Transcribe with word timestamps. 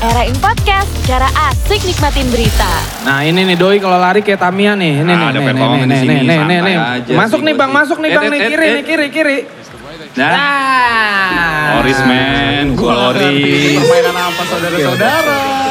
Era 0.00 0.24
In 0.24 0.32
Podcast, 0.40 0.88
cara 1.04 1.28
asik 1.52 1.84
nikmatin 1.84 2.24
berita. 2.32 2.72
Nah 3.04 3.20
ini 3.28 3.44
nih 3.44 3.60
doi 3.60 3.76
kalau 3.76 4.00
lari 4.00 4.24
kayak 4.24 4.40
Tamia 4.40 4.72
nih. 4.72 5.04
Ini 5.04 5.12
Ah, 5.12 5.16
nih, 5.20 5.26
ada 5.28 5.36
nih, 5.36 5.52
nih, 5.52 5.84
nih, 5.84 5.98
sini, 6.00 6.14
nih, 6.24 6.38
nih, 6.48 6.58
nih. 6.64 6.76
Masuk 7.12 7.44
nih 7.44 7.52
bang, 7.52 7.70
masuk 7.76 8.00
nih 8.00 8.08
Eh, 8.08 8.16
bang, 8.16 8.24
eh, 8.24 8.32
nih 8.32 8.40
eh, 8.40 8.48
kiri, 8.48 8.64
eh. 8.64 8.72
nih 8.72 8.84
kiri, 8.88 9.06
kiri. 9.12 9.38
Nah, 10.16 10.32
Nah. 10.32 11.68
Loris 11.76 12.00
man, 12.08 12.64
gua 12.72 13.12
Loris. 13.12 13.76
Permainan 13.76 14.16
apa 14.16 14.42
saudara-saudara? 14.48 15.65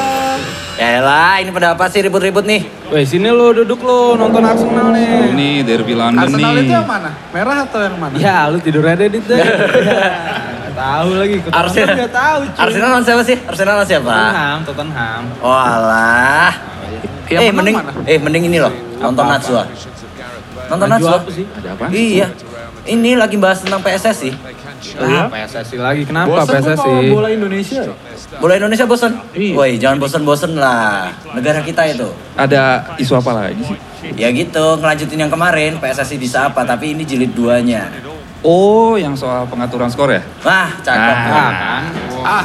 Ya 0.75 0.99
lah, 0.99 1.39
ini 1.39 1.55
pada 1.55 1.71
apa 1.71 1.87
sih 1.87 2.03
ribut-ribut 2.03 2.43
nih? 2.43 2.67
Weh 2.91 3.07
sini 3.07 3.31
lu 3.31 3.55
duduk 3.55 3.79
lu 3.79 4.19
nonton 4.19 4.43
Arsenal 4.43 4.91
nih. 4.91 5.31
Ini 5.31 5.47
derby 5.63 5.95
London 5.95 6.27
Arsenal 6.27 6.51
nih. 6.51 6.67
itu 6.67 6.73
yang 6.75 6.83
mana? 6.83 7.09
Merah 7.31 7.57
atau 7.63 7.79
yang 7.79 7.95
mana? 7.95 8.15
Ya 8.19 8.51
lu 8.51 8.59
tidur 8.59 8.83
aja 8.83 9.07
dit 9.07 9.23
deh. 9.31 9.39
Ya, 9.39 10.71
tahu 10.75 11.09
lagi. 11.15 11.35
Arsenal. 11.47 11.95
nggak 11.95 12.11
tahu. 12.11 12.39
cuy. 12.51 12.59
Arsenal 12.59 12.87
lawan 12.91 13.03
siapa 13.07 13.23
sih? 13.23 13.37
Arsenal 13.47 13.73
lawan 13.79 13.87
siapa? 13.87 14.11
Tottenham, 14.11 14.57
Tottenham. 14.67 15.21
Walah. 15.39 16.51
Yang 17.25 17.41
eh 17.41 17.51
menang 17.55 17.55
mending, 17.55 17.75
mana? 17.79 17.91
eh 18.11 18.17
mending 18.19 18.43
ini 18.51 18.57
loh, 18.59 18.73
nonton? 18.99 19.23
Najwa. 19.25 19.63
Nonton 20.67 20.87
sih? 21.31 21.45
Ada 21.55 21.69
apa? 21.71 21.85
Iya. 21.87 22.27
Ini 22.85 23.11
lagi 23.15 23.39
bahas 23.39 23.63
tentang 23.63 23.79
PSSI. 24.93 25.17
Ah, 25.17 25.25
PSSI 25.31 25.77
lagi. 25.81 26.01
Kenapa 26.05 26.45
Bosan 26.45 26.45
gua 26.45 26.59
PSSI? 26.61 26.77
sama 26.77 27.01
bola 27.09 27.29
Indonesia. 27.33 27.81
Bola 28.37 28.53
Indonesia 28.59 28.85
bosan? 28.85 29.11
Iya. 29.33 29.53
Woi, 29.57 29.71
jangan 29.81 29.97
bosan-bosan 29.97 30.51
lah. 30.59 31.09
Negara 31.33 31.63
kita 31.65 31.81
itu. 31.89 32.09
Ada 32.37 32.93
isu 33.01 33.13
apa 33.17 33.31
lagi 33.33 33.61
sih? 33.63 33.77
Ya 34.13 34.29
gitu, 34.29 34.77
ngelanjutin 34.77 35.17
yang 35.17 35.31
kemarin 35.33 35.81
PSSI 35.81 36.21
bisa 36.21 36.51
apa, 36.51 36.61
tapi 36.61 36.93
ini 36.93 37.01
jilid 37.07 37.33
duanya. 37.33 37.89
Oh, 38.45 38.93
yang 38.93 39.17
soal 39.17 39.49
pengaturan 39.49 39.89
skor 39.89 40.13
ya? 40.13 40.21
Wah, 40.45 40.69
cakep. 40.85 41.15
Ah, 41.33 41.51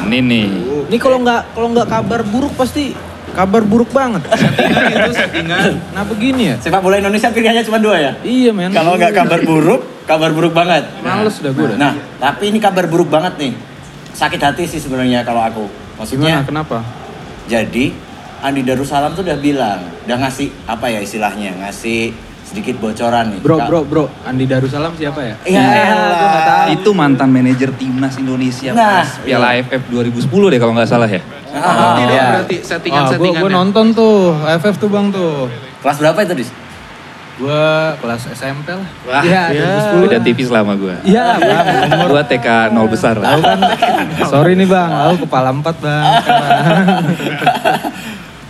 kan? 0.01 0.09
Ini 0.09 0.17
nih. 0.25 0.49
Ini 0.89 0.97
kalau 0.97 1.21
nggak 1.21 1.53
kalau 1.53 1.67
nggak 1.69 1.87
kabar 1.87 2.25
buruk 2.25 2.57
pasti 2.57 2.97
kabar 3.31 3.61
buruk 3.63 3.93
banget. 3.93 4.25
Settingan 4.33 4.83
itu 4.91 5.11
settingan. 5.15 5.71
Nah 5.93 6.03
begini 6.03 6.41
ya? 6.51 6.55
Sepak 6.59 6.81
bola 6.81 6.97
Indonesia 6.97 7.29
pilihannya 7.31 7.63
cuma 7.63 7.79
dua 7.79 7.95
ya? 8.01 8.11
Iya 8.25 8.51
men. 8.51 8.73
Kalau 8.73 8.97
nggak 8.97 9.13
kabar 9.13 9.39
buruk, 9.45 9.81
kabar 10.03 10.31
buruk 10.31 10.51
banget. 10.51 10.83
Males 11.01 11.35
udah 11.39 11.51
gue 11.51 11.65
udah. 11.71 11.77
Nah, 11.77 11.93
tapi 12.17 12.49
ini 12.49 12.57
kabar 12.57 12.85
buruk 12.85 13.07
banget 13.07 13.37
nih. 13.37 13.53
Sakit 14.11 14.41
hati 14.41 14.63
sih 14.67 14.79
sebenarnya 14.79 15.23
kalau 15.23 15.41
aku. 15.41 15.65
Gimana? 15.65 15.97
Maksudnya, 15.97 16.35
Kenapa? 16.43 16.77
jadi 17.45 17.93
Andi 18.41 18.65
Darussalam 18.65 19.13
tuh 19.13 19.21
udah 19.21 19.37
bilang, 19.37 19.79
udah 20.03 20.17
ngasih 20.17 20.49
apa 20.65 20.89
ya 20.89 20.97
istilahnya, 20.97 21.53
ngasih 21.61 22.09
sedikit 22.41 22.81
bocoran 22.81 23.37
nih. 23.37 23.39
Bro, 23.39 23.57
bro, 23.63 23.79
bro. 23.85 24.05
Andi 24.25 24.49
Darussalam 24.49 24.97
siapa 24.97 25.21
ya? 25.21 25.35
Iya, 25.45 25.61
gua 25.93 26.27
nggak 26.27 26.43
tahu. 26.43 26.67
Itu 26.73 26.89
mantan 26.91 27.29
manajer 27.29 27.69
timnas 27.77 28.17
Indonesia 28.17 28.73
Nah, 28.73 29.05
pas 29.05 29.21
Piala 29.21 29.55
AFF 29.55 29.81
2010 29.87 30.51
deh 30.51 30.59
kalau 30.59 30.73
nggak 30.73 30.89
salah 30.89 31.05
ya. 31.07 31.21
Ah, 31.51 31.95
Tidak 31.99 32.11
iya. 32.11 32.25
berarti 32.33 32.55
Wah, 32.55 32.63
gue 32.63 32.67
settingan-settingannya. 32.67 33.43
gue 33.45 33.51
nonton 33.53 33.85
tuh 33.93 34.33
AFF 34.41 34.75
tuh 34.81 34.89
bang 34.89 35.07
tuh. 35.13 35.47
Kelas 35.85 35.97
berapa 36.01 36.19
itu, 36.25 36.33
Dis? 36.41 36.49
Gue 37.41 37.65
kelas 37.97 38.21
SMP 38.37 38.69
lah. 38.69 38.85
Wah, 39.09 39.25
Iya, 39.25 39.43
ya. 39.49 39.97
2010. 39.97 40.05
Beda 40.05 40.19
tipis 40.21 40.53
lama 40.53 40.77
gua. 40.77 41.01
Iya, 41.01 41.41
bang. 41.41 41.65
Gua 42.05 42.21
TK 42.21 42.69
0 42.69 42.85
besar 42.85 43.17
lah. 43.17 43.33
Tahu 43.33 43.41
kan? 43.41 43.59
Sorry 44.29 44.53
nih 44.53 44.69
bang, 44.69 44.89
lalu 44.93 45.25
kepala 45.25 45.49
empat 45.49 45.75
bang. 45.81 46.05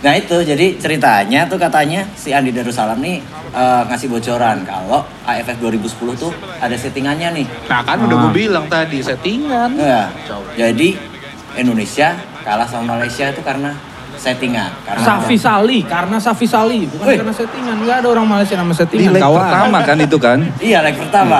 Nah 0.02 0.18
itu 0.18 0.34
jadi 0.42 0.74
ceritanya 0.82 1.46
tuh 1.46 1.62
katanya 1.62 2.02
si 2.18 2.34
Andi 2.34 2.50
Darussalam 2.50 2.98
nih 2.98 3.22
eh, 3.54 3.82
ngasih 3.86 4.10
bocoran 4.10 4.66
kalau 4.66 5.06
AFF 5.22 5.62
2010 5.62 6.18
tuh 6.18 6.34
ada 6.58 6.74
settingannya 6.74 7.30
nih. 7.38 7.46
Nah 7.70 7.86
kan 7.86 8.02
udah 8.02 8.26
gue 8.26 8.32
bilang 8.34 8.66
tadi 8.66 8.98
settingan. 8.98 9.78
Ya, 9.78 10.10
jadi 10.58 10.98
Indonesia 11.54 12.18
kalah 12.42 12.66
sama 12.66 12.98
Malaysia 12.98 13.30
itu 13.30 13.46
karena 13.46 13.78
settingan. 14.22 14.70
Karena 14.82 15.02
Safi 15.02 15.34
Sali, 15.36 15.78
karena 15.82 16.16
Safi 16.16 16.46
Sali, 16.46 16.86
bukan 16.86 17.04
Wih. 17.04 17.18
karena 17.18 17.34
settingan. 17.34 17.74
Gak 17.82 17.96
ada 18.00 18.08
orang 18.08 18.26
Malaysia 18.28 18.54
nama 18.54 18.70
Di 18.70 18.78
settingan. 18.78 19.10
leg 19.10 19.20
kawan. 19.20 19.40
pertama 19.42 19.78
kan 19.82 19.96
itu 19.98 20.16
kan. 20.16 20.38
Iya 20.56 20.78
leg 20.80 20.94
pertama. 20.94 21.38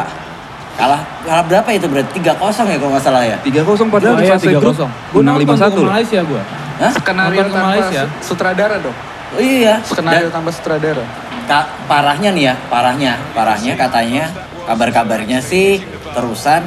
Kalah 0.72 1.00
kalah 1.22 1.44
berapa 1.44 1.68
itu 1.70 1.86
berarti 1.86 2.10
3-0 2.18 2.32
ya 2.64 2.76
kalau 2.76 2.90
nggak 2.90 3.04
salah 3.04 3.22
ya. 3.22 3.36
3-0 3.38 3.86
padahal 3.86 4.12
Oh 4.12 4.18
di 4.18 4.24
iya, 4.24 4.34
fase 4.34 4.46
grup 4.50 4.74
3-0. 4.74 4.88
Gue 5.12 5.20
menang 5.20 5.36
nonton 5.36 5.46
ke 5.46 5.62
5-1 5.62 5.76
loh. 5.78 5.90
Malaysia 5.92 6.20
gue. 6.24 6.42
Hah? 6.74 6.92
Skenario 6.92 7.40
tanpa 7.44 7.60
Malaysia. 7.62 8.02
su- 8.02 8.12
sutradara 8.26 8.76
dong. 8.78 8.96
Oh 9.30 9.40
iya. 9.40 9.74
Skenario 9.82 10.26
Dan 10.26 10.34
tanpa 10.34 10.50
sutradara. 10.50 11.04
ka- 11.44 11.68
parahnya 11.84 12.30
nih 12.30 12.44
ya, 12.44 12.54
parahnya, 12.66 13.12
parahnya 13.30 13.72
katanya 13.74 14.24
kabar-kabarnya 14.64 15.38
sih 15.40 15.82
terusan 16.08 16.64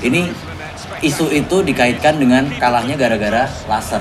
ini 0.00 0.30
isu 1.00 1.26
itu 1.30 1.56
dikaitkan 1.60 2.16
dengan 2.16 2.46
kalahnya 2.54 2.94
gara-gara 2.94 3.48
laser. 3.66 4.00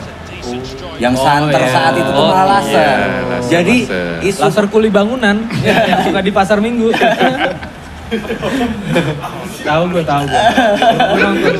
Yang 0.97 1.13
Oh, 1.15 1.23
santer 1.23 1.61
iya. 1.61 1.71
saat 1.71 1.93
itu 1.93 2.09
tuh 2.09 2.25
malah 2.25 2.43
Oh, 2.43 2.47
laser. 2.59 2.75
iya, 2.75 2.95
laser, 3.25 3.49
Jadi 3.49 3.77
laser. 3.81 4.07
isu 4.25 4.39
Laser 4.41 4.65
kuli 4.67 4.89
bangunan 4.89 5.35
yang 5.63 5.99
suka 6.01 6.19
di 6.19 6.31
pasar 6.31 6.57
minggu. 6.59 6.91
tahu 9.61 9.83
gue 9.87 10.01
tahu 10.01 10.23
gue. 10.25 10.41
Gua 10.89 11.19
nonton. 11.21 11.53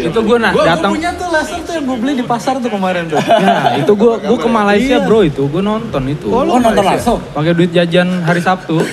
itu 0.00 0.18
gue 0.18 0.38
nah 0.40 0.50
Gue 0.50 0.64
datang. 0.64 0.90
punya 0.90 1.10
tuh 1.12 1.28
laser 1.28 1.60
tuh 1.60 1.72
yang 1.74 1.84
gue 1.84 1.98
beli 1.98 2.12
di 2.14 2.24
pasar 2.24 2.54
tuh 2.56 2.70
kemarin 2.70 3.04
tuh. 3.06 3.20
Ya, 3.20 3.76
itu 3.76 3.92
gue 3.92 4.12
gue 4.18 4.38
ke 4.38 4.48
Malaysia 4.50 4.96
bro 5.00 5.20
itu 5.22 5.42
gue 5.44 5.62
nonton 5.62 6.02
itu. 6.08 6.26
Oh, 6.26 6.42
nonton 6.42 6.72
langsung. 6.78 7.20
Pakai 7.28 7.52
duit 7.52 7.70
jajan 7.70 8.22
hari 8.22 8.40
Sabtu. 8.40 8.80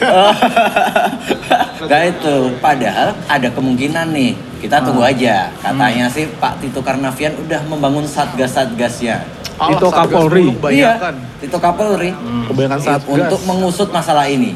Nah 1.79 2.05
itu, 2.05 2.35
padahal 2.59 3.15
ada 3.25 3.47
kemungkinan 3.49 4.11
nih. 4.11 4.35
Kita 4.59 4.77
tunggu 4.79 5.01
Hmm. 5.01 5.11
aja. 5.11 5.35
Katanya 5.57 6.05
sih 6.05 6.27
Pak 6.35 6.59
Tito 6.59 6.79
Karnavian 6.79 7.31
udah 7.37 7.61
membangun 7.65 8.03
satgas-satgasnya. 8.03 9.23
Itu 9.57 9.87
Kapolri. 9.87 10.51
Iya, 10.69 10.95
Bayangkan. 10.95 11.15
Tito 11.39 11.57
Kapolri. 11.57 12.11
Kebanyakan 12.47 12.79
satgas. 12.79 13.07
Untuk 13.07 13.41
mengusut 13.45 13.89
masalah 13.89 14.25
ini. 14.25 14.55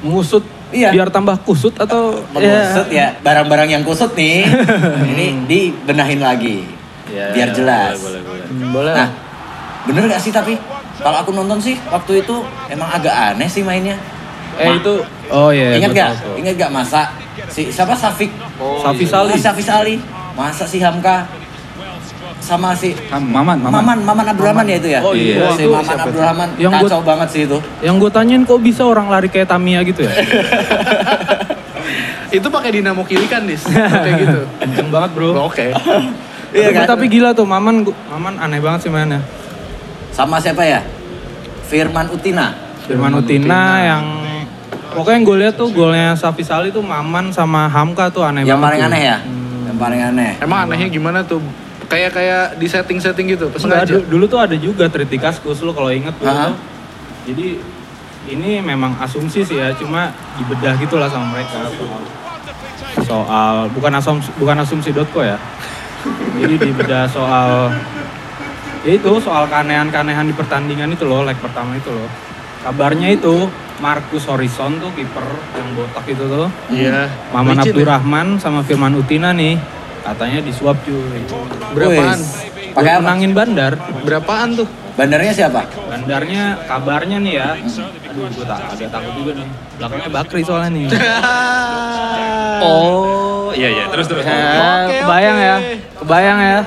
Mengusut 0.00 0.42
Iya. 0.68 0.88
biar 0.90 1.08
tambah 1.08 1.36
kusut 1.42 1.76
atau 1.76 2.16
Mengusut 2.32 2.88
ya, 2.88 3.12
barang-barang 3.20 3.68
yang 3.68 3.82
kusut 3.82 4.14
nih. 4.14 4.46
ini 5.12 5.44
dibenahin 5.44 6.18
lagi. 6.18 6.64
biar 7.12 7.52
jelas. 7.52 8.00
Hmm, 8.00 8.72
boleh. 8.72 8.94
Nah, 8.94 9.08
bener 9.84 10.08
gak 10.08 10.16
sih 10.18 10.32
tapi? 10.32 10.56
Kalau 10.96 11.18
aku 11.18 11.30
nonton 11.30 11.60
sih 11.60 11.76
waktu 11.86 12.24
itu 12.24 12.40
emang 12.66 12.88
agak 12.88 13.12
aneh 13.12 13.44
sih 13.44 13.60
mainnya. 13.60 14.00
Eh 14.54 14.70
itu 14.74 14.94
oh 15.28 15.48
iya. 15.48 15.76
Ingat 15.76 15.90
gua 15.90 15.98
gak? 15.98 16.10
Ingat 16.36 16.54
gak 16.58 16.70
masa 16.70 17.00
si 17.46 17.68
siapa 17.68 17.94
Safik? 17.94 18.30
Safi 18.78 19.04
Sali. 19.04 19.32
Ah, 19.32 19.40
Safi 19.40 19.62
Sali. 19.62 19.94
Masa 20.32 20.64
si 20.64 20.78
Hamka 20.78 21.28
sama 22.38 22.74
si 22.74 22.90
Ham- 23.06 23.22
Maman, 23.22 23.54
Maman. 23.56 23.72
Maman, 23.78 23.98
Maman 24.02 24.24
Abdurrahman 24.28 24.66
ya 24.66 24.76
itu 24.76 24.88
ya? 24.90 25.00
Oh 25.00 25.14
iya. 25.14 25.46
Si 25.52 25.62
Itu 25.62 25.70
Maman 25.70 25.86
siapa 25.86 26.04
Abdurrahman 26.08 26.48
Yang 26.56 26.72
gua- 26.74 26.88
kacau 26.88 27.02
banget 27.02 27.28
sih 27.30 27.42
itu. 27.44 27.58
Yang 27.78 27.94
gue 27.98 28.10
tanyain 28.10 28.42
kok 28.42 28.58
bisa 28.58 28.82
orang 28.82 29.06
lari 29.06 29.28
kayak 29.28 29.46
Tamiya 29.46 29.80
gitu 29.82 30.02
ya? 30.02 30.12
Itu 32.32 32.48
pakai 32.48 32.70
dinamo 32.72 33.04
kiri 33.04 33.28
kan, 33.28 33.44
Dis? 33.44 33.60
Kayak 34.04 34.14
gitu. 34.18 34.40
Kenceng 34.58 34.88
banget 34.88 35.10
bro. 35.12 35.46
Oke. 35.46 35.68
Iya 36.52 36.68
tapi, 36.68 36.76
kan? 36.76 36.84
tapi 36.86 37.04
gila 37.08 37.30
tuh, 37.32 37.48
Maman, 37.48 37.80
gua- 37.80 37.96
Maman 38.08 38.36
aneh 38.36 38.60
banget 38.60 38.84
sih 38.84 38.90
mainnya. 38.92 39.24
Sama 40.10 40.36
siapa 40.36 40.60
ya? 40.60 40.84
Firman 41.64 42.08
Utina. 42.08 42.52
Firman 42.84 43.12
Utina 43.14 43.60
yang 43.80 44.04
pokoknya 44.92 45.14
yang 45.14 45.24
gue 45.24 45.36
lihat 45.38 45.54
tuh 45.54 45.68
golnya 45.68 46.12
Safi 46.12 46.40
Sali 46.40 46.68
tuh 46.68 46.80
Maman 46.80 47.30
sama 47.30 47.66
Hamka 47.66 48.08
tuh 48.08 48.22
aneh 48.22 48.42
Yang 48.42 48.56
banget. 48.56 48.62
paling 48.62 48.80
tuh. 48.80 48.88
aneh 48.88 49.02
ya? 49.02 49.16
Yang 49.62 49.78
paling 49.78 50.00
aneh. 50.02 50.30
Emang 50.38 50.58
anehnya 50.62 50.88
gimana 50.88 51.18
tuh? 51.20 51.40
Kayak 51.84 52.10
kayak 52.12 52.44
di 52.56 52.66
setting-setting 52.66 53.26
gitu, 53.30 53.48
pas 53.48 53.60
Enggak, 53.60 53.84
du- 53.86 54.08
dulu 54.08 54.24
tuh 54.26 54.40
ada 54.40 54.54
juga 54.54 54.88
Tritikas 54.88 55.36
Kus 55.38 55.60
lu 55.60 55.70
kalau 55.70 55.88
inget 55.88 56.12
dulu 56.14 56.28
tuh. 56.28 56.56
Jadi 57.22 57.60
ini 58.24 58.58
memang 58.58 58.96
asumsi 58.96 59.42
sih 59.42 59.56
ya, 59.56 59.70
cuma 59.72 60.08
dibedah 60.34 60.72
gitu 60.74 60.96
lah 60.96 61.06
sama 61.06 61.28
mereka 61.30 61.68
soal, 61.68 62.00
soal 63.02 63.54
bukan 63.70 63.92
asumsi 63.92 64.32
bukan 64.36 64.56
asumsi.co 64.58 65.20
ya. 65.20 65.36
Jadi 66.34 66.54
dibedah 66.60 67.04
soal 67.06 67.70
ya 68.82 68.92
itu 68.92 69.10
soal 69.20 69.46
keanehan-keanehan 69.46 70.24
di 70.24 70.32
pertandingan 70.32 70.90
itu 70.90 71.04
loh, 71.04 71.22
leg 71.22 71.36
pertama 71.36 71.76
itu 71.76 71.88
loh. 71.88 72.08
Kabarnya 72.62 73.12
itu 73.12 73.46
Marcus 73.80 74.24
Horizon 74.28 74.82
tuh 74.82 74.90
kiper 74.92 75.24
yang 75.56 75.68
botak 75.78 76.04
itu 76.10 76.24
tuh. 76.26 76.48
Iya. 76.68 77.08
Maman 77.32 77.56
Licin 77.56 77.64
ya? 77.64 77.72
Abdurrahman 77.72 78.26
sama 78.42 78.60
Firman 78.66 78.92
Utina 78.98 79.32
nih 79.32 79.56
katanya 80.02 80.38
disuap 80.42 80.76
cuy. 80.82 81.22
Berapaan? 81.72 82.18
Pakai 82.74 82.92
menangin 83.00 83.32
bandar. 83.32 83.72
Berapaan 84.02 84.58
tuh? 84.58 84.68
Bandarnya 84.92 85.32
siapa? 85.32 85.64
Bandarnya 85.88 86.68
kabarnya 86.68 87.16
nih 87.22 87.34
ya. 87.40 87.48
Aduh, 87.56 88.28
gue 88.28 88.44
tak 88.44 88.60
agak 88.76 88.88
takut 88.92 89.12
juga 89.16 89.32
nih. 89.40 89.48
Belakangnya 89.80 90.10
Bakri 90.12 90.40
soalnya 90.44 90.70
nih. 90.74 90.86
Oh, 92.62 93.50
iya 93.58 93.74
iya. 93.74 93.84
Terus 93.90 94.06
terus. 94.06 94.22
Ya, 94.22 94.86
Oke, 94.86 95.02
kebayang 95.02 95.38
ya. 95.42 95.56
Kebayang 95.98 96.38
ya. 96.38 96.58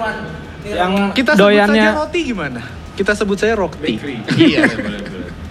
Yang 0.65 0.93
Kita 1.15 1.31
sebut 1.31 1.43
doyannya 1.47 1.87
saja 1.87 1.99
roti 2.03 2.19
gimana? 2.27 2.61
Kita 2.99 3.11
sebut 3.15 3.37
saya 3.39 3.53
roti. 3.55 3.95
Iya. 4.35 4.67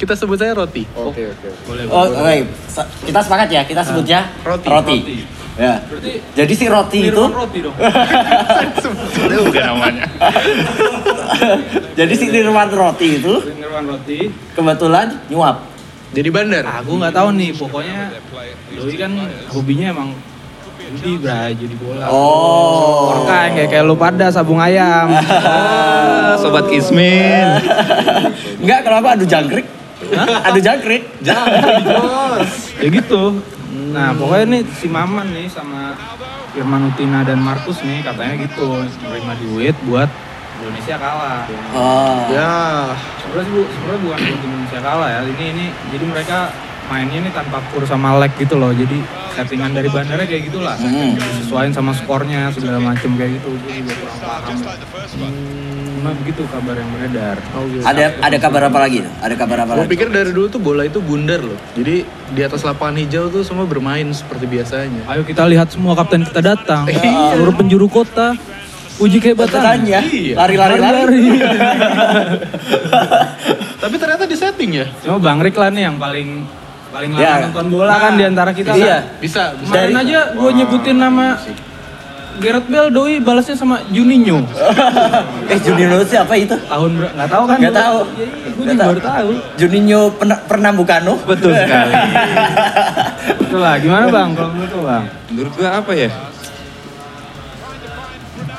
Kita 0.05 0.13
sebut 0.13 0.37
saya 0.37 0.53
roti. 0.53 0.85
Oke, 0.93 1.33
oke. 1.33 1.49
Boleh, 1.65 1.89
Oh, 1.89 2.05
oke. 2.05 2.45
Sa- 2.69 2.85
Kita 3.01 3.25
sepakat 3.25 3.49
ya, 3.49 3.65
kita 3.65 3.81
sebutnya 3.81 4.29
roti. 4.45 4.69
roti. 4.69 4.97
Ya. 5.55 5.81
Berarti 5.81 6.13
Jadi 6.37 6.53
si 6.53 6.67
roti 6.69 6.99
itu 7.09 7.25
roti 7.25 7.59
dong. 7.63 7.73
Itu 9.25 9.41
bukan 9.49 9.65
namanya. 9.65 10.05
jadi 11.99 12.13
si 12.13 12.27
Nirwan 12.29 12.69
roti 12.69 13.17
itu 13.17 13.33
Nirwan 13.55 13.87
roti. 13.87 14.29
kebetulan 14.53 15.25
nyuap. 15.31 15.65
Jadi 16.13 16.29
bandar. 16.29 16.63
Aku 16.83 17.01
nggak 17.01 17.15
tahu 17.15 17.29
nih, 17.33 17.51
pokoknya 17.55 18.13
Doi 18.75 18.95
kan 18.95 19.11
hobinya 19.49 19.87
emang 19.89 20.11
judi 20.95 21.17
bray, 21.17 21.55
judi 21.55 21.75
bola. 21.75 22.07
Oh. 22.07 23.15
Orka 23.17 23.49
yang 23.49 23.55
kayak 23.57 23.69
kayak 23.73 23.85
lu 23.85 23.97
pada 23.97 24.27
sabung 24.29 24.59
ayam. 24.59 25.11
Ah, 25.17 26.35
Sobat 26.43 26.67
Kismin. 26.67 27.47
Enggak, 28.59 28.85
kalau 28.85 29.01
aku 29.01 29.09
adu 29.09 29.25
jangkrik. 29.25 29.67
Adu 30.45 30.61
jangkrik. 30.61 31.03
ya 32.81 32.89
gitu. 32.89 33.41
Nah 33.95 34.15
pokoknya 34.15 34.47
nih 34.59 34.63
si 34.75 34.87
Maman 34.91 35.31
nih 35.35 35.47
sama 35.51 35.95
Firman 36.55 36.87
Utina 36.95 37.27
dan 37.27 37.43
Markus 37.43 37.83
nih 37.83 38.07
katanya 38.07 38.47
gitu 38.47 38.87
menerima 39.03 39.35
duit 39.43 39.77
buat 39.87 40.07
Indonesia 40.63 40.97
kalah. 40.97 41.43
Oh. 41.75 42.31
Ya. 42.31 42.55
Sebenarnya 43.19 43.51
bu, 43.51 43.61
sebenarnya 43.67 44.01
bukan 44.07 44.19
buat 44.23 44.41
Indonesia 44.47 44.81
kalah 44.81 45.09
ya. 45.11 45.21
Ini 45.27 45.45
ini 45.51 45.67
jadi 45.91 46.05
mereka 46.07 46.39
mainnya 46.87 47.19
nih 47.27 47.33
tanpa 47.35 47.59
kur 47.75 47.83
sama 47.83 48.15
leg 48.23 48.31
gitu 48.39 48.55
loh. 48.55 48.71
Jadi 48.71 49.03
settingan 49.35 49.71
dari 49.75 49.89
bandara 49.91 50.23
kayak 50.25 50.43
gitulah. 50.49 50.77
Hmm. 50.79 51.19
Sesuaiin 51.43 51.75
sama 51.75 51.93
skornya 51.93 52.49
segala 52.55 52.79
macem 52.79 53.19
kayak 53.19 53.39
gitu. 53.39 53.51
Gue 53.59 53.75
juga 53.83 53.93
kurang 53.99 54.19
paham. 54.23 54.57
Cuma 55.95 56.11
begitu 56.21 56.43
kabar 56.53 56.77
yang 56.77 56.91
beredar. 56.93 57.37
Ada 57.81 58.05
ada 58.21 58.37
kabar 58.37 58.63
apa 58.69 58.79
lagi? 58.79 59.01
Ada 59.25 59.35
kabar 59.35 59.59
apa 59.65 59.73
Gue 59.73 59.81
lagi? 59.85 59.93
pikir 59.97 60.09
dari 60.13 60.31
dulu 60.31 60.47
tuh 60.49 60.61
bola 60.61 60.85
itu 60.85 61.01
bundar 61.01 61.41
loh. 61.41 61.57
Jadi 61.73 62.05
di 62.05 62.41
atas 62.45 62.61
lapangan 62.61 63.01
hijau 63.01 63.33
tuh 63.33 63.41
semua 63.41 63.65
bermain 63.65 64.05
seperti 64.13 64.45
biasanya. 64.45 65.09
Ayo 65.09 65.25
kita 65.25 65.49
lihat 65.49 65.73
semua 65.73 65.97
kapten 65.97 66.23
kita 66.23 66.45
datang. 66.45 66.85
Iya. 66.87 67.35
Seluruh 67.35 67.57
penjuru 67.57 67.89
kota. 67.89 68.37
Uji 68.95 69.19
kehebatan. 69.19 69.59
Betulannya. 69.59 70.01
Iya. 70.07 70.35
Lari-lari 70.39 70.79
lari. 70.79 71.25
Tapi 73.83 73.95
ternyata 73.99 74.25
di 74.25 74.37
setting 74.39 74.71
ya. 74.71 74.87
Cuma 75.03 75.19
Bang 75.19 75.43
Rik 75.43 75.57
lah 75.57 75.71
nih 75.73 75.83
yang 75.89 75.97
paling 75.99 76.47
paling 76.95 77.11
lama 77.11 77.21
Ya. 77.21 77.35
nonton 77.43 77.67
bola 77.69 77.95
kan 77.99 78.13
di 78.15 78.25
antara 78.25 78.51
kita. 78.51 78.71
Iya. 78.73 79.03
kan. 79.03 79.19
Bisa, 79.19 79.43
bisa. 79.53 79.75
Kemarin 79.75 79.97
aja 79.99 80.21
gue 80.33 80.51
nyebutin 80.55 80.97
nama 80.97 81.27
Gareth 82.35 82.67
Bale 82.67 82.91
doi 82.91 83.19
balasnya 83.19 83.55
sama 83.55 83.83
Juninho. 83.89 84.43
eh 85.53 85.59
Juninho 85.61 86.03
siapa 86.05 86.35
itu? 86.35 86.55
Tahun 86.61 86.91
nggak 86.91 87.29
tahu 87.29 87.45
kan? 87.45 87.59
Nggak 87.59 87.75
tahu. 87.77 87.99
Gue 88.05 88.25
Nggak 88.25 88.67
juga 88.69 88.75
tahu. 88.77 88.91
baru 88.91 89.01
tahu. 89.05 89.29
Juninho 89.55 90.01
Pern- 90.13 90.43
Pernambucano. 90.45 91.15
Betul 91.21 91.51
sekali. 91.53 91.95
Betul 93.41 93.61
lah. 93.61 93.75
Gimana 93.79 94.05
bang? 94.09 94.29
Kalau 94.33 94.51
menurut 94.51 94.73
lo 94.73 94.83
bang? 94.85 95.03
Menurut 95.31 95.53
gua 95.53 95.71
apa 95.79 95.93
ya? 95.93 96.11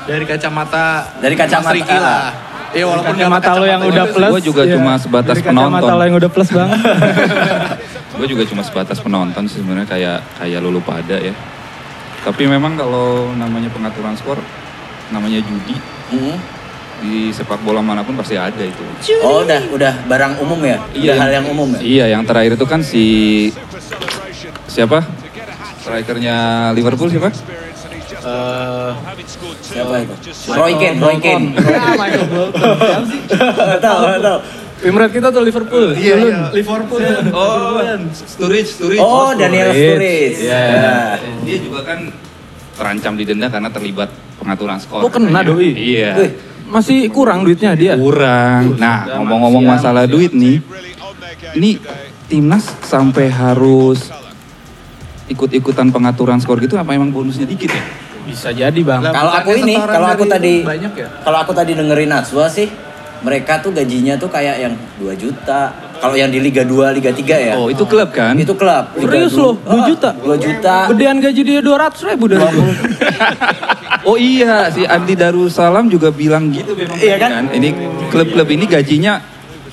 Dari 0.06 0.24
kacamata 0.24 0.84
Dari 1.18 1.34
kacamata. 1.34 1.66
Mas 1.66 1.76
Riki 1.76 1.96
lah. 1.98 2.30
Iya 2.72 2.84
walaupun 2.84 3.14
kacamata 3.14 3.40
pakai 3.44 3.54
lo 3.54 3.64
yang 3.64 3.80
kacamata 3.80 3.92
udah 3.92 4.04
plus. 4.10 4.30
Gua 4.30 4.42
juga 4.42 4.62
iya. 4.62 4.74
cuma 4.74 4.92
sebatas 4.96 5.36
Dari 5.36 5.46
penonton. 5.46 5.92
lo 5.92 6.02
yang 6.02 6.16
udah 6.16 6.30
plus 6.30 6.48
bang. 6.50 6.70
Gue 8.16 8.26
juga 8.26 8.48
cuma 8.48 8.62
sebatas 8.64 8.96
penonton 8.96 9.44
sih 9.44 9.60
sebenarnya 9.60 9.84
kayak 9.84 10.18
kayak 10.40 10.60
lulu 10.60 10.80
pada 10.80 11.20
ya. 11.20 11.36
Tapi 12.24 12.48
memang 12.48 12.74
kalau 12.74 13.28
namanya 13.32 13.68
pengaturan 13.68 14.16
skor, 14.16 14.40
namanya 15.08 15.38
judi 15.38 15.76
Hmm. 16.06 16.38
di 16.96 17.28
sepak 17.28 17.60
bola 17.60 17.82
mana 17.82 18.00
pun 18.00 18.14
pasti 18.14 18.38
ada 18.38 18.56
itu. 18.56 18.80
Oh 19.20 19.42
udah 19.42 19.58
udah 19.68 19.92
barang 20.06 20.40
umum 20.40 20.56
ya? 20.62 20.78
Udah 20.88 21.16
hal 21.18 21.30
yang 21.34 21.46
umum 21.46 21.68
ya? 21.74 21.80
Iya, 21.82 22.04
yang 22.14 22.22
terakhir 22.24 22.54
itu 22.54 22.64
kan 22.64 22.80
si 22.80 23.04
siapa? 24.66 25.04
Strikernya 25.78 26.36
Liverpool 26.72 27.10
siapa? 27.10 27.30
Eh, 28.26 28.90
Siapa 29.62 30.02
itu? 30.02 30.14
Roy 30.50 30.72
Keane, 30.74 30.98
Roy 30.98 31.16
Keane. 31.22 31.54
Tahu, 33.86 34.02
tahu. 34.18 34.38
Tim 34.76 34.92
red 34.92 35.08
kita 35.08 35.32
tuh 35.32 35.40
Liverpool. 35.40 35.96
iya, 35.96 36.14
iya. 36.20 36.40
Liverpool. 36.52 37.00
Oh, 37.32 37.80
Sturridge, 38.12 38.76
Sturridge. 38.76 39.00
Oh, 39.00 39.32
Daniel 39.32 39.72
Sturridge. 39.72 40.42
Iya. 40.42 40.58
Ya. 40.58 41.16
Dia 41.46 41.56
juga 41.64 41.80
kan 41.86 42.12
terancam 42.76 43.16
didenda 43.16 43.48
karena 43.48 43.72
terlibat 43.72 44.12
pengaturan 44.36 44.76
skor. 44.76 45.00
Oh, 45.00 45.08
kena 45.08 45.40
doi. 45.40 45.72
Iya. 45.72 46.36
Masih 46.68 47.08
kurang 47.08 47.46
duitnya 47.46 47.72
dia. 47.72 47.96
Kurang. 47.96 48.76
Nah, 48.76 49.16
ngomong-ngomong 49.16 49.64
masalah 49.64 50.04
duit 50.04 50.36
nih, 50.36 50.60
ini 51.56 51.80
timnas 52.28 52.68
sampai 52.84 53.32
harus 53.32 54.12
ikut-ikutan 55.26 55.88
pengaturan 55.88 56.38
skor 56.38 56.60
gitu 56.60 56.76
apa 56.76 56.92
emang 56.92 57.10
bonusnya 57.10 57.48
dikit 57.48 57.72
ya? 57.72 57.82
Bisa 58.26 58.50
jadi 58.50 58.80
bang. 58.82 59.00
Lah, 59.00 59.12
Kalau 59.14 59.32
aku 59.32 59.50
ini, 59.54 59.74
kalau 59.78 60.08
aku 60.10 60.24
tadi 60.26 60.66
banyak 60.66 60.92
ya? 60.92 61.08
Kalau 61.22 61.38
aku 61.38 61.52
tadi 61.54 61.72
dengerin 61.72 62.10
Najwa 62.10 62.44
sih, 62.50 62.66
mereka 63.22 63.62
tuh 63.62 63.70
gajinya 63.70 64.18
tuh 64.18 64.28
kayak 64.28 64.56
yang 64.60 64.74
2 64.98 65.14
juta. 65.14 65.70
Kalau 65.96 66.12
yang 66.12 66.28
di 66.28 66.42
Liga 66.42 66.60
2, 66.60 66.92
Liga 66.92 67.08
3 67.08 67.36
ya. 67.40 67.52
Oh, 67.56 67.72
itu 67.72 67.86
klub 67.88 68.12
kan? 68.12 68.36
Itu 68.36 68.52
klub. 68.52 68.92
Liga 68.94 69.16
Serius 69.16 69.32
dua- 69.32 69.40
loh, 69.40 69.54
2 69.64 69.88
juta? 69.88 70.10
2 70.12 70.36
juta. 70.36 70.76
Gedean 70.92 71.16
gaji 71.22 71.40
dia 71.40 71.60
200 71.64 72.04
ribu 72.04 72.24
dari 72.28 72.42
dulu. 72.42 72.62
Oh 74.06 74.14
iya, 74.14 74.70
si 74.70 74.86
Andi 74.86 75.18
Darussalam 75.18 75.90
juga 75.90 76.14
bilang 76.14 76.54
gitu 76.54 76.78
memang. 76.78 76.94
Iya 76.94 77.16
kan? 77.18 77.50
Ini 77.50 77.74
klub-klub 78.06 78.46
ini 78.46 78.62
gajinya 78.62 79.18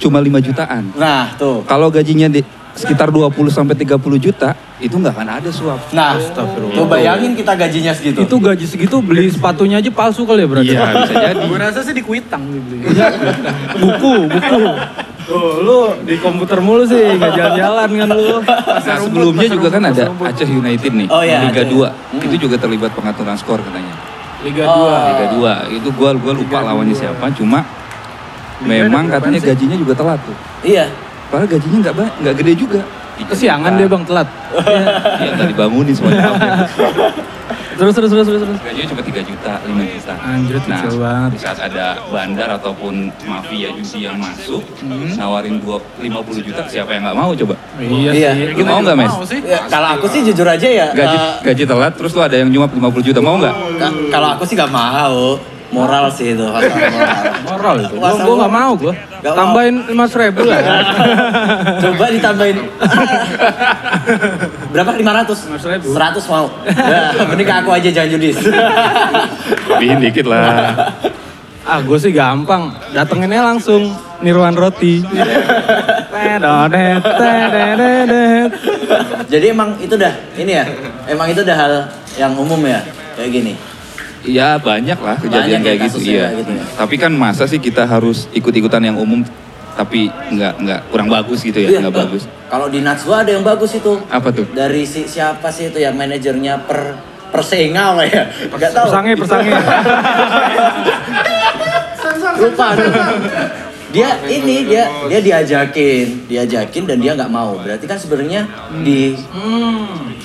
cuma 0.02 0.18
5 0.18 0.42
jutaan. 0.42 0.90
Nah, 0.98 1.38
tuh. 1.38 1.62
Kalau 1.70 1.94
gajinya 1.94 2.26
di 2.26 2.42
sekitar 2.74 3.14
20 3.14 3.34
sampai 3.54 3.78
30 3.78 4.02
juta, 4.18 4.58
itu 4.82 4.96
nggak 4.98 5.14
akan 5.14 5.30
ada 5.30 5.50
suap. 5.54 5.80
Nah, 5.94 6.18
tuh 6.74 6.86
bayangin 6.90 7.38
kita 7.38 7.54
gajinya 7.54 7.94
segitu. 7.94 8.26
Itu 8.26 8.36
gaji 8.42 8.66
segitu 8.66 8.98
beli 9.00 9.30
sepatunya 9.30 9.78
aja 9.78 9.90
palsu 9.94 10.26
kali 10.26 10.44
ya 10.44 10.48
berarti. 10.50 10.74
Iya, 10.74 10.86
bisa 11.06 11.14
jadi. 11.14 11.42
Gue 11.46 11.60
rasa 11.62 11.80
sih 11.86 11.94
di 11.94 12.04
kuitang 12.04 12.42
dibeli. 12.50 12.90
buku, 13.78 14.14
buku. 14.28 14.62
Tuh, 15.24 15.64
lu 15.64 15.80
di 16.04 16.20
komputer 16.20 16.60
mulu 16.60 16.84
sih, 16.84 17.16
nggak 17.16 17.32
jalan-jalan 17.32 17.90
kan 17.96 18.10
lu. 18.12 18.44
Nah, 18.44 18.98
sebelumnya 19.00 19.48
juga 19.48 19.68
kan 19.72 19.84
ada 19.88 20.04
Aceh 20.12 20.50
United 20.50 20.92
nih, 20.92 21.08
Oh 21.08 21.24
iya, 21.24 21.48
Liga 21.48 21.64
Aceh. 21.64 22.20
2. 22.20 22.26
Itu 22.28 22.36
juga 22.50 22.60
terlibat 22.60 22.92
pengaturan 22.92 23.40
skor 23.40 23.64
katanya. 23.64 23.96
Liga 24.44 24.68
Oh. 24.68 24.92
2. 24.92 25.10
Liga 25.16 25.26
2. 25.72 25.80
Itu 25.80 25.90
gua 25.96 26.12
gua 26.20 26.34
lupa 26.36 26.60
lawannya 26.60 26.92
siapa, 26.92 27.32
cuma 27.32 27.64
memang 28.68 29.08
katanya 29.08 29.40
gajinya 29.40 29.80
juga 29.80 29.94
telat 29.96 30.20
tuh. 30.28 30.36
Iya. 30.68 30.92
Padahal 31.34 31.50
gajinya 31.50 31.78
nggak 31.82 31.96
ba- 31.98 32.14
nggak 32.22 32.36
gede 32.38 32.54
juga. 32.56 32.82
Kesiangan 33.24 33.72
dia 33.74 33.88
bang 33.88 34.04
telat. 34.04 34.28
Iya, 35.18 35.30
nggak 35.34 35.48
dibangunin 35.50 35.94
semuanya. 35.94 36.30
Terus 37.74 37.90
terus 37.92 38.06
terus 38.08 38.26
terus. 38.30 38.42
terus. 38.46 38.60
Gajinya 38.62 38.86
cuma 38.88 39.02
3 39.02 39.18
juta, 39.26 39.52
5 39.60 39.74
juta. 39.98 40.14
Anjir, 40.24 40.56
nah, 40.56 40.78
kecil 40.78 40.94
banget. 40.96 41.30
saat 41.42 41.60
ada 41.64 41.86
bandar 42.06 42.50
ataupun 42.54 42.94
mafia 43.26 43.74
judi 43.74 44.00
yang 44.00 44.14
masuk, 44.16 44.62
Hmm. 44.78 45.10
nawarin 45.18 45.58
dua, 45.58 45.82
50 45.98 46.46
juta, 46.46 46.62
siapa 46.64 46.94
yang 46.94 47.02
nggak 47.04 47.18
mau 47.18 47.34
coba? 47.34 47.58
Iya, 47.76 48.12
Iya. 48.14 48.32
sih. 48.32 48.46
Lu 48.54 48.64
mau 48.64 48.78
nggak, 48.78 48.94
Mes? 48.96 49.14
Ya, 49.42 49.60
kalau 49.68 49.90
aku 49.92 50.06
sih 50.06 50.22
jujur 50.22 50.46
aja 50.46 50.64
ya. 50.64 50.88
Gaji, 50.94 51.18
eh, 51.18 51.34
gaji 51.44 51.64
telat, 51.66 51.94
terus 51.98 52.14
lu 52.14 52.22
ada 52.22 52.36
yang 52.36 52.48
nyuap 52.48 52.70
50 52.70 53.02
juta, 53.04 53.20
mau 53.20 53.36
nggak? 53.36 53.56
ka- 53.76 53.98
kalau 54.12 54.28
aku 54.32 54.44
sih 54.46 54.54
gak 54.54 54.70
mau. 54.70 55.42
Moral 55.74 56.06
sih 56.14 56.38
itu. 56.38 56.46
moral. 56.46 56.70
Moral 57.50 57.76
itu. 57.82 57.96
Gua, 57.98 58.14
gua 58.14 58.36
nggak 58.46 58.54
mau 58.54 58.72
gua. 58.78 58.94
Mau. 58.94 59.34
Tambahin 59.34 59.76
lima 59.90 60.06
ribu 60.06 60.42
lah. 60.46 60.62
Coba 61.84 62.06
ditambahin. 62.14 62.58
Berapa? 64.74 64.92
500? 64.94 65.58
500.000. 65.58 65.90
100 65.90 66.34
mau. 66.34 66.46
Ya, 66.70 67.02
mending 67.26 67.48
ke 67.48 67.56
aku 67.58 67.70
aja 67.74 67.90
jangan 67.90 68.10
judis. 68.14 68.38
Lebihin 69.74 69.98
dikit 69.98 70.30
lah. 70.30 70.78
ah, 71.66 71.80
gue 71.82 71.98
sih 71.98 72.14
gampang. 72.14 72.70
Datenginnya 72.94 73.42
langsung 73.42 73.90
Nirwan 74.22 74.54
Roti. 74.54 75.02
Jadi 79.32 79.46
emang 79.50 79.74
itu 79.82 79.96
dah 79.98 80.14
ini 80.38 80.52
ya. 80.54 80.66
Emang 81.10 81.34
itu 81.34 81.42
dah 81.42 81.58
hal 81.58 81.74
yang 82.22 82.38
umum 82.38 82.62
ya 82.62 82.86
kayak 83.18 83.34
gini. 83.34 83.73
Iya 84.24 84.56
banyak 84.56 85.00
lah 85.00 85.16
kejadian 85.20 85.60
Banyak 85.60 85.60
ya 85.60 85.68
kayak 85.68 85.80
gitu. 85.84 85.98
kasusnya 86.00 86.14
Iya. 86.16 86.28
gitu 86.40 86.52
ya. 86.56 86.64
Tapi 86.80 86.96
kan 86.96 87.12
masa 87.12 87.44
sih 87.44 87.60
kita 87.60 87.84
harus 87.84 88.32
ikut-ikutan 88.32 88.84
yang 88.84 88.96
umum 88.96 89.22
tapi 89.74 90.06
nggak 90.08 90.54
nggak 90.64 90.82
kurang 90.94 91.10
bagus 91.10 91.42
gitu 91.42 91.58
Iya, 91.60 91.78
ya 91.78 91.80
nggak 91.84 91.98
bagus. 91.98 92.24
Kalau 92.48 92.68
di 92.70 92.80
Najwa 92.80 93.16
ada 93.26 93.32
yang 93.34 93.44
bagus 93.44 93.74
itu. 93.74 93.94
Apa 94.08 94.30
tuh? 94.32 94.46
Dari 94.54 94.86
si 94.86 95.10
siapa 95.10 95.50
sih 95.50 95.74
itu 95.74 95.78
ya 95.82 95.92
manajernya 95.92 96.64
per 96.64 97.12
Persenga 97.34 97.98
apa 97.98 98.06
ya? 98.06 98.30
Gak 98.30 98.72
tahu. 98.78 98.94
Persange, 98.94 99.12
persange. 99.18 99.52
lupa 102.34 102.76
dia 103.94 104.18
ini 104.26 104.66
dia 104.66 104.90
dia 105.06 105.20
diajakin 105.22 106.26
diajakin 106.26 106.84
dan 106.90 106.98
dia 106.98 107.14
nggak 107.14 107.30
mau 107.30 107.62
berarti 107.62 107.86
kan 107.86 108.02
sebenarnya 108.02 108.50
di 108.82 109.14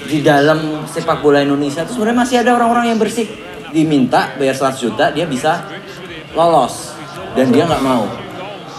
di 0.09 0.19
dalam 0.25 0.89
sepak 0.89 1.21
bola 1.21 1.45
Indonesia 1.45 1.85
itu 1.85 1.93
sebenarnya 1.93 2.19
masih 2.25 2.37
ada 2.41 2.57
orang-orang 2.57 2.97
yang 2.97 2.99
bersih 2.99 3.29
diminta 3.71 4.33
bayar 4.37 4.55
100 4.55 4.77
juta 4.81 5.05
dia 5.11 5.25
bisa 5.25 5.65
lolos 6.33 6.95
dan 7.33 7.49
dia 7.49 7.65
nggak 7.65 7.83
mau 7.83 8.05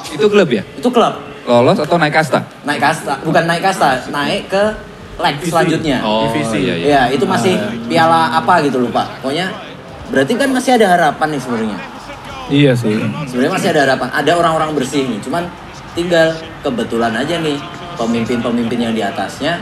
Itu 0.09 0.25
klub 0.25 0.49
ya? 0.49 0.63
itu 0.73 0.89
klub 0.89 1.15
Lolos 1.45 1.81
atau 1.81 1.97
naik 1.97 2.13
kasta? 2.13 2.45
naik 2.61 2.77
kasta 2.77 3.13
bukan 3.25 3.43
naik 3.45 3.61
kasta 3.61 4.05
naik 4.09 4.45
ke 4.47 4.63
leg 5.19 5.35
selanjutnya. 5.43 5.99
Oh, 5.99 6.31
Divisi. 6.31 6.63
iya, 6.63 6.75
iya. 6.79 6.87
Ya, 6.87 7.01
itu 7.11 7.27
masih 7.27 7.59
piala 7.91 8.39
apa 8.39 8.63
gitu 8.63 8.79
lupa. 8.79 9.03
Pokoknya 9.19 9.51
berarti 10.07 10.31
kan 10.39 10.47
masih 10.47 10.79
ada 10.79 10.95
harapan 10.95 11.27
nih 11.35 11.41
sebenarnya. 11.43 11.77
Iya 12.47 12.71
sih. 12.71 12.95
Sebenarnya 13.27 13.51
masih 13.51 13.69
ada 13.75 13.81
harapan. 13.83 14.07
Ada 14.15 14.31
orang-orang 14.39 14.69
bersih 14.79 15.03
nih. 15.11 15.19
Cuman 15.19 15.43
tinggal 15.91 16.31
kebetulan 16.63 17.11
aja 17.19 17.35
nih 17.35 17.59
pemimpin-pemimpin 17.99 18.79
yang 18.79 18.93
di 18.95 19.03
atasnya 19.03 19.59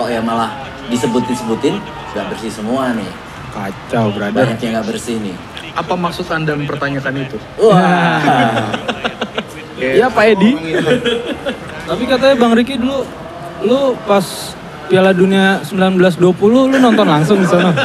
kok 0.00 0.08
ya 0.08 0.24
malah 0.24 0.56
disebut-disebutin 0.88 1.76
nggak 2.16 2.26
bersih 2.32 2.48
semua 2.48 2.88
nih. 2.96 3.10
Kacau, 3.52 4.06
brother. 4.12 4.44
Banyak 4.44 4.58
yang 4.60 4.72
nggak 4.78 4.86
bersih 4.86 5.16
nih. 5.20 5.36
Apa 5.74 5.94
maksud 5.94 6.26
anda 6.32 6.52
mempertanyakan 6.58 7.12
itu? 7.22 7.36
Wah. 7.62 8.20
Iya 9.78 10.10
Pak 10.10 10.24
Edi. 10.34 10.50
Tapi 11.88 12.02
katanya 12.04 12.34
Bang 12.36 12.52
Riki 12.58 12.74
dulu 12.76 13.06
lu 13.62 13.94
pas 14.06 14.54
Piala 14.88 15.12
Dunia 15.14 15.60
1920 15.62 16.34
lu 16.48 16.78
nonton 16.80 17.06
langsung 17.06 17.38
di 17.38 17.48
sana. 17.48 17.70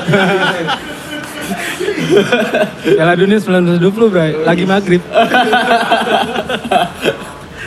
Piala 2.83 3.13
Dunia 3.15 3.37
1920 3.39 4.13
bray, 4.13 4.31
lagi 4.43 4.63
maghrib. 4.67 5.01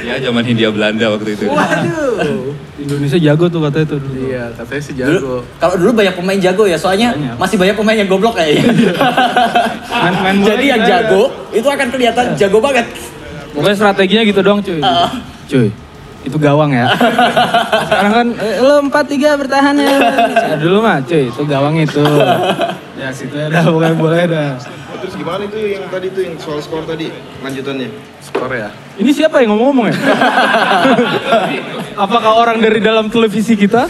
Ya 0.06 0.22
zaman 0.22 0.42
Hindia 0.42 0.70
Belanda 0.70 1.10
waktu 1.10 1.34
itu. 1.34 1.50
Waduh. 1.50 2.54
Indonesia 2.76 3.18
jago 3.18 3.48
tuh 3.48 3.58
katanya 3.60 3.86
tuh 3.88 3.98
dulu. 3.98 4.20
Iya, 4.22 4.44
katanya 4.52 4.82
sih 4.84 4.92
Dulu, 4.92 5.10
jago. 5.10 5.34
kalau 5.58 5.74
dulu 5.74 5.90
banyak 5.96 6.14
pemain 6.14 6.38
jago 6.38 6.64
ya, 6.64 6.76
soalnya 6.76 7.08
Banyak. 7.10 7.34
masih 7.36 7.56
banyak 7.56 7.74
pemain 7.74 7.96
yang 7.96 8.06
goblok 8.06 8.36
kayaknya. 8.36 8.62
Main- 9.88 10.20
main 10.22 10.36
Jadi 10.44 10.64
yang 10.68 10.80
ada. 10.80 10.88
jago 11.02 11.22
itu 11.50 11.66
akan 11.66 11.88
kelihatan 11.88 12.24
jago 12.36 12.58
banget. 12.60 12.86
Pokoknya 13.50 13.74
strateginya 13.74 14.22
gitu 14.22 14.40
dong 14.40 14.60
cuy. 14.60 14.78
Ah. 14.78 15.08
Cuy, 15.48 15.72
itu 16.26 16.36
gawang 16.42 16.74
ya. 16.74 16.90
Sekarang 17.86 18.12
kan 18.12 18.26
eh, 18.42 18.58
lo 18.58 18.82
4-3 18.90 19.40
bertahan 19.46 19.74
ya. 19.78 19.94
Ya, 20.34 20.56
dulu 20.58 20.82
mah 20.82 20.98
cuy, 21.06 21.30
itu 21.30 21.42
gawang 21.46 21.78
itu. 21.78 22.02
Ya 22.98 23.08
situ 23.14 23.38
ya 23.38 23.46
dah, 23.46 23.70
boleh 23.70 23.94
boleh 23.94 24.22
dah. 24.26 24.58
Terus 24.96 25.14
gimana 25.22 25.46
itu 25.46 25.58
yang 25.60 25.86
tadi 25.86 26.10
tuh 26.10 26.22
yang 26.26 26.34
soal 26.42 26.58
skor 26.58 26.82
tadi 26.82 27.12
lanjutannya? 27.44 27.88
Skor 28.18 28.50
ya. 28.50 28.74
Ini 28.98 29.10
siapa 29.14 29.38
yang 29.38 29.54
ngomong-ngomong 29.54 29.86
ya? 29.92 29.96
Apakah 32.04 32.32
orang 32.42 32.58
dari 32.58 32.82
dalam 32.82 33.06
televisi 33.06 33.54
kita? 33.54 33.86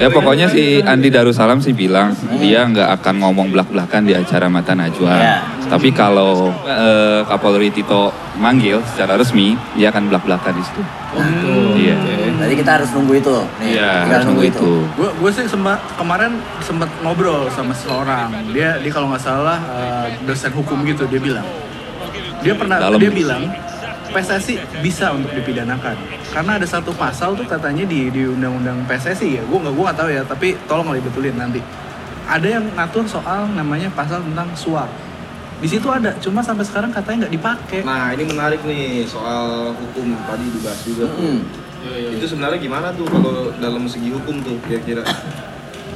Ya 0.00 0.08
pokoknya 0.08 0.46
si 0.48 0.80
Andi 0.80 1.12
Darussalam 1.12 1.60
sih 1.60 1.76
bilang 1.76 2.16
dia 2.40 2.64
nggak 2.64 3.00
akan 3.00 3.14
ngomong 3.22 3.52
belak-belakan 3.52 4.02
di 4.08 4.16
acara 4.16 4.48
Mata 4.48 4.72
Najwa. 4.72 5.12
Ya. 5.14 5.36
Tapi 5.68 5.88
kalau 5.92 6.52
eh, 6.64 7.20
Kapolri 7.24 7.72
Tito 7.72 8.12
manggil 8.36 8.80
secara 8.92 9.16
resmi, 9.16 9.56
dia 9.76 9.92
akan 9.92 10.08
belak-belakan 10.12 10.52
di 10.56 10.62
situ. 10.64 10.82
Iya. 11.76 11.96
Jadi 12.42 12.54
kita 12.56 12.70
harus 12.80 12.88
nunggu 12.96 13.12
itu. 13.20 13.36
Nih, 13.60 13.76
Iya, 13.76 13.90
kita 14.08 14.14
harus 14.20 14.26
nunggu 14.32 14.44
itu. 14.48 14.70
Gue 14.96 15.08
gue 15.12 15.30
sih 15.32 15.44
sempat 15.46 15.78
kemarin 15.96 16.40
sempat 16.64 16.88
ngobrol 17.04 17.48
sama 17.52 17.72
seseorang. 17.76 18.32
Dia 18.52 18.80
dia 18.80 18.92
kalau 18.92 19.12
nggak 19.12 19.22
salah 19.22 19.58
eh, 19.60 20.06
dosen 20.24 20.52
hukum 20.52 20.82
gitu 20.88 21.04
dia 21.08 21.20
bilang. 21.20 21.46
Dia 22.42 22.58
pernah 22.58 22.82
Dalam. 22.82 22.98
dia 22.98 23.12
bilang 23.12 23.42
PSSI 24.12 24.60
bisa 24.84 25.10
untuk 25.16 25.32
dipidanakan 25.32 25.96
karena 26.32 26.60
ada 26.60 26.66
satu 26.68 26.92
pasal 26.96 27.36
tuh 27.36 27.44
katanya 27.44 27.84
di 27.84 28.08
di 28.08 28.24
undang-undang 28.24 28.84
PSSI 28.88 29.40
ya. 29.40 29.42
Gue 29.44 29.58
nggak 29.60 29.74
gue 29.74 29.84
nggak 29.84 29.98
tahu 29.98 30.10
ya, 30.12 30.22
tapi 30.24 30.48
tolong 30.68 30.92
dibetulin 30.96 31.36
nanti. 31.36 31.60
Ada 32.28 32.60
yang 32.60 32.64
ngatur 32.72 33.04
soal 33.04 33.50
namanya 33.52 33.92
pasal 33.92 34.24
tentang 34.24 34.48
suap. 34.56 34.88
Di 35.62 35.68
situ 35.70 35.86
ada, 35.90 36.10
cuma 36.18 36.42
sampai 36.42 36.66
sekarang 36.66 36.90
katanya 36.90 37.26
nggak 37.26 37.34
dipakai. 37.38 37.80
Nah 37.84 38.10
ini 38.16 38.24
menarik 38.26 38.60
nih 38.66 39.06
soal 39.06 39.76
hukum 39.76 40.16
tadi 40.26 40.46
dibahas 40.50 40.80
juga. 40.82 41.04
tuh. 41.12 41.20
Hmm. 41.20 41.40
Itu 42.14 42.24
sebenarnya 42.30 42.58
gimana 42.62 42.94
tuh 42.94 43.06
kalau 43.10 43.50
dalam 43.58 43.84
segi 43.90 44.14
hukum 44.14 44.42
tuh 44.42 44.58
kira-kira? 44.66 45.02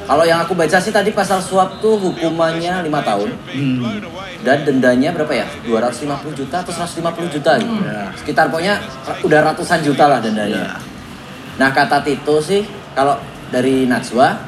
Kalau 0.07 0.23
yang 0.23 0.39
aku 0.39 0.55
baca 0.55 0.79
sih 0.79 0.95
tadi 0.95 1.11
pasal 1.11 1.43
suap 1.43 1.83
tuh 1.83 1.99
hukumannya 1.99 2.87
5 2.87 3.03
tahun 3.03 3.31
Hmm. 3.51 3.83
dan 4.47 4.63
dendanya 4.63 5.11
berapa 5.11 5.35
ya? 5.35 5.47
250 5.67 6.31
juta 6.31 6.63
atau 6.63 6.71
150 6.71 7.27
juta 7.27 7.59
gitu. 7.59 7.75
Ya. 7.83 8.15
Sekitar 8.15 8.47
pokoknya 8.47 8.79
udah 9.27 9.41
ratusan 9.51 9.83
juta 9.83 10.07
lah 10.07 10.23
dendanya. 10.23 10.79
Nah 11.59 11.75
kata 11.75 12.07
Tito 12.07 12.39
sih 12.39 12.63
kalau 12.95 13.19
dari 13.51 13.91
Najwa 13.91 14.39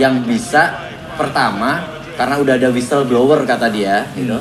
yang 0.00 0.24
bisa 0.24 0.80
pertama 1.20 1.84
karena 2.16 2.40
udah 2.40 2.54
ada 2.56 2.68
whistleblower 2.72 3.44
kata 3.44 3.68
dia 3.68 4.08
gitu. 4.16 4.40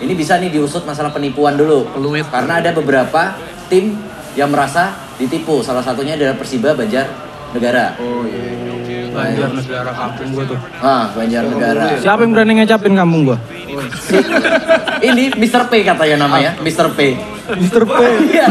Ini 0.00 0.12
bisa 0.14 0.38
nih 0.38 0.54
diusut 0.54 0.86
masalah 0.86 1.10
penipuan 1.10 1.58
dulu. 1.58 1.84
Peluit. 1.92 2.24
Karena 2.30 2.62
ada 2.62 2.70
beberapa 2.72 3.36
tim 3.68 3.98
yang 4.38 4.48
merasa 4.48 4.94
ditipu. 5.18 5.60
Salah 5.60 5.84
satunya 5.84 6.16
adalah 6.16 6.38
Persiba 6.38 6.72
Banjar 6.72 7.04
Negara. 7.52 7.98
Oh 8.00 8.24
iya. 8.24 8.79
Banjar 9.10 9.50
negara 9.50 9.90
kampung 9.90 10.28
gua 10.32 10.44
tuh. 10.46 10.58
Ah, 10.78 11.04
Banjar 11.10 11.42
Negara. 11.46 11.82
Siapa 11.98 12.20
yang 12.22 12.32
berani 12.32 12.52
ngecapin 12.62 12.94
kampung 12.94 13.22
gua? 13.26 13.38
Ini 15.08 15.34
Mr. 15.34 15.66
P 15.66 15.82
katanya 15.82 16.26
namanya, 16.28 16.54
Mr. 16.60 16.92
P. 16.94 17.16
Mr. 17.56 17.82
P. 17.88 17.98
Iya. 18.30 18.46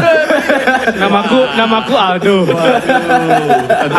Namaku 0.98 1.38
namaku 1.56 1.94
Aldo. 1.96 2.36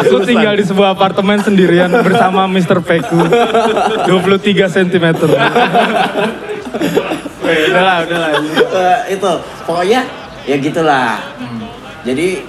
Aku 0.04 0.22
tinggal 0.28 0.54
di 0.60 0.66
sebuah 0.68 0.94
apartemen 0.94 1.42
sendirian 1.42 1.90
bersama 1.90 2.46
Mr. 2.46 2.84
P 2.84 3.02
ku. 3.02 3.18
23 3.18 4.68
cm. 4.70 5.06
udahlah, 7.42 7.98
udahlah. 8.06 8.30
Eh, 8.38 9.00
itu 9.18 9.32
pokoknya 9.66 10.02
ya 10.46 10.56
gitulah. 10.60 11.18
Jadi 12.06 12.42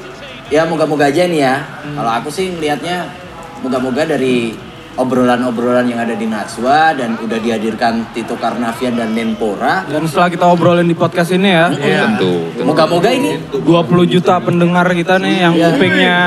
ya 0.53 0.69
moga-moga 0.69 1.09
aja 1.09 1.25
nih 1.25 1.41
ya. 1.41 1.57
Kalau 1.97 2.13
aku 2.13 2.29
sih 2.29 2.53
ngelihatnya 2.53 3.22
moga-moga 3.63 4.05
dari 4.05 4.53
obrolan-obrolan 4.93 5.89
yang 5.89 5.99
ada 5.99 6.13
di 6.13 6.29
Najwa 6.29 6.93
dan 6.93 7.17
udah 7.17 7.39
dihadirkan 7.41 8.13
Tito 8.13 8.37
Karnavian 8.37 8.93
dan 8.93 9.09
Menpora. 9.11 9.89
Dan 9.89 10.05
setelah 10.05 10.29
kita 10.29 10.45
obrolin 10.45 10.85
di 10.85 10.93
podcast 10.93 11.33
ini 11.33 11.49
ya, 11.49 11.73
Tentu. 11.73 12.53
tentu. 12.53 12.61
Moga-moga 12.61 13.09
ini 13.09 13.41
20 13.49 14.05
juta 14.05 14.37
pendengar 14.37 14.85
kita 14.93 15.17
nih 15.17 15.35
yang 15.41 15.55
Iya. 15.57 15.67
kupingnya 15.71 16.19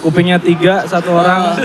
kupingnya 0.00 0.38
tiga 0.40 0.88
satu 0.88 1.12
orang. 1.12 1.60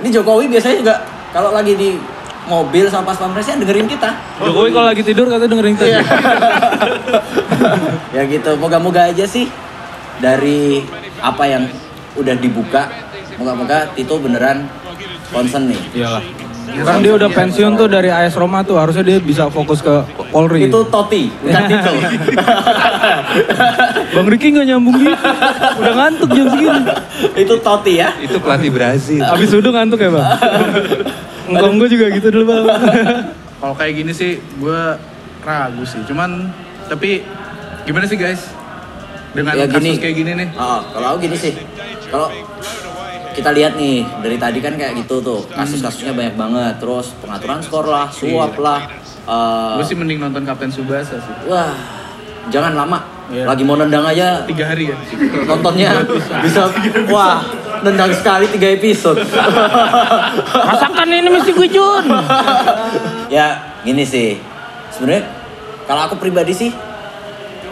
ini 0.00 0.08
Jokowi 0.08 0.48
biasanya 0.48 0.76
juga 0.80 0.94
kalau 1.28 1.52
lagi 1.52 1.76
di 1.76 2.00
mobil 2.48 2.88
sama 2.88 3.12
pas 3.12 3.20
pampresnya 3.20 3.60
dengerin 3.60 3.84
kita. 3.84 4.08
Jokowi 4.40 4.72
kalau 4.72 4.86
lagi 4.88 5.04
tidur 5.04 5.28
katanya 5.28 5.52
dengerin 5.52 5.74
kita. 5.76 5.86
ya 8.16 8.22
gitu 8.24 8.56
moga-moga 8.56 9.04
aja 9.04 9.28
sih 9.28 9.52
dari 10.16 10.80
apa 11.20 11.44
yang 11.44 11.68
udah 12.16 12.34
dibuka 12.34 12.88
moga-moga 13.38 13.86
Tito 13.92 14.18
beneran 14.18 14.66
concern 15.28 15.66
nih 15.66 15.80
Iyalah. 15.94 16.22
Kan 16.68 17.00
dia 17.00 17.16
udah 17.16 17.26
pensiun 17.28 17.74
tuh 17.74 17.88
dari 17.88 18.06
AS 18.06 18.34
Roma 18.34 18.60
tuh 18.60 18.76
harusnya 18.76 19.00
dia 19.02 19.16
bisa 19.18 19.48
fokus 19.48 19.80
ke 19.80 19.88
Polri. 20.28 20.68
itu 20.68 20.80
Toti 20.84 21.32
bukan 21.32 21.62
Tito 21.70 21.92
Bang 24.10 24.26
Riki 24.26 24.48
nggak 24.50 24.66
nyambung 24.66 24.94
gitu. 24.96 25.14
Udah 25.78 25.94
ngantuk 25.96 26.28
jam 26.30 26.46
segini. 26.46 26.80
itu 27.36 27.54
Toti 27.58 27.92
ya 27.96 28.08
Itu 28.18 28.36
pelatih 28.38 28.68
Brazil. 28.68 29.22
Abis 29.22 29.48
duduk 29.50 29.72
ngantuk 29.72 29.98
ya 29.98 30.10
bang? 30.10 30.26
Engkong 31.48 31.74
gue 31.78 31.88
juga 31.88 32.06
gitu 32.10 32.28
dulu 32.30 32.44
bang. 32.46 32.64
Kalau 33.58 33.74
kayak 33.74 33.92
gini 33.96 34.12
sih 34.12 34.30
gue 34.36 34.80
ragu 35.40 35.82
sih. 35.82 36.04
Cuman 36.04 36.52
tapi 36.84 37.24
gimana 37.84 38.04
sih 38.04 38.16
guys? 38.16 38.44
Dengan 39.28 39.52
Ya, 39.54 39.64
kasus 39.66 39.80
gini. 39.86 39.96
kayak 39.98 40.16
gini 40.16 40.30
nih. 40.34 40.48
oh, 40.54 40.80
kalau 40.88 41.06
aku 41.14 41.18
gini 41.22 41.36
sih 41.36 41.52
kalau 42.08 42.28
kita 43.38 43.50
lihat 43.50 43.72
nih 43.74 44.02
dari 44.18 44.36
tadi 44.36 44.58
kan 44.58 44.74
kayak 44.74 44.98
gitu 44.98 45.20
tuh 45.20 45.40
kasus-kasusnya 45.48 46.12
banyak 46.12 46.34
banget 46.34 46.74
terus 46.76 47.14
pengaturan 47.18 47.58
skor 47.58 47.86
lah 47.86 48.06
suap 48.10 48.58
lah 48.58 48.80
eh, 49.24 49.74
Gue 49.76 49.84
sih 49.84 49.94
mending 49.94 50.18
nonton 50.18 50.42
Kapten 50.42 50.68
Subasa 50.68 51.16
sih. 51.16 51.34
wah 51.46 51.72
jangan 52.48 52.74
lama 52.74 52.98
Iya. 53.28 53.44
lagi 53.44 53.60
mau 53.60 53.76
nendang 53.76 54.00
aja 54.02 54.40
Tiga 54.42 54.64
hari 54.66 54.88
ya. 54.88 54.96
nontonnya 55.44 56.00
bisa 56.40 56.64
wah 57.06 57.44
nendang 57.78 58.08
sekali 58.10 58.48
tiga 58.48 58.72
episode 58.72 59.20
Masakan 60.58 61.06
ini 61.06 61.28
mesti 61.28 61.52
gue 61.52 61.68
Jun. 61.68 62.08
ya 63.28 63.52
gini 63.80 64.00
sih 64.02 64.40
sebenarnya 64.90 65.28
kalau 65.84 66.08
aku 66.08 66.16
pribadi 66.16 66.52
sih 66.52 66.70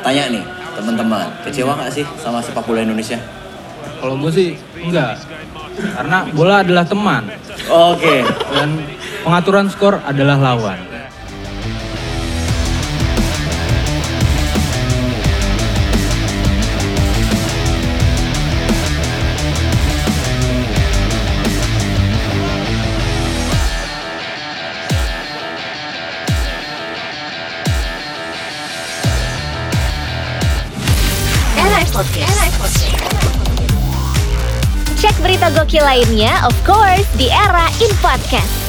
tanya 0.01 0.29
nih 0.29 0.45
teman-teman 0.73 1.25
kecewa 1.43 1.73
nggak 1.75 1.89
sih 1.91 2.05
sama 2.17 2.39
sepak 2.39 2.61
bola 2.63 2.85
Indonesia 2.85 3.17
Kalau 3.97 4.13
gue 4.15 4.29
sih 4.29 4.49
enggak. 4.77 5.17
Karena 5.77 6.25
bola 6.33 6.65
adalah 6.65 6.85
teman 6.89 7.23
oke 7.69 8.17
dan 8.55 8.69
pengaturan 9.27 9.67
skor 9.69 9.99
adalah 10.07 10.39
lawan. 10.39 10.79
Lainnya 35.87 36.43
of 36.43 36.55
course 36.67 37.07
di 37.15 37.31
era 37.31 37.71
In. 37.79 38.66